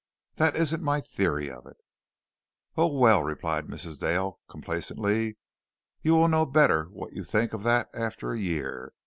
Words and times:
"That 0.37 0.55
isn't 0.55 0.81
my 0.81 0.99
theory 0.99 1.51
of 1.51 1.67
it." 1.67 1.77
"Oh, 2.75 2.87
well," 2.87 3.21
replied 3.21 3.67
Mrs. 3.67 3.99
Dale 3.99 4.39
complaisantly, 4.49 5.37
"you 6.01 6.15
will 6.15 6.27
know 6.27 6.47
better 6.47 6.85
what 6.85 7.11
to 7.13 7.23
think 7.23 7.53
of 7.53 7.61
that 7.65 7.87
after 7.93 8.31
a 8.31 8.39
year. 8.39 8.95